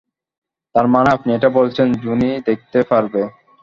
[0.75, 3.21] তারমানে আপনি এটা বলছেন জুনি দেখতে পারবে?